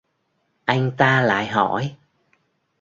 Anh 0.65 0.91
ta 0.97 1.21
lại 1.21 1.47
hỏi 1.47 1.95